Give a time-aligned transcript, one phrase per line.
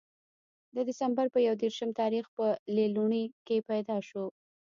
[0.75, 4.25] د دسمبر پۀ يو ديرشم تاريخ پۀ ليلوڼۍ کښې پېداشو